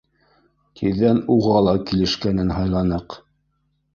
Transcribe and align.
Тиҙҙән 0.79 1.19
уға 1.33 1.59
ла 1.67 1.75
килешкәнен 1.91 2.53
һайланыҡ. 2.57 3.19